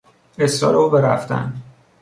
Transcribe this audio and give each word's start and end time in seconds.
اصرار 0.37 0.75
او 0.75 0.89
به 0.89 1.01
رفتن 1.01 1.53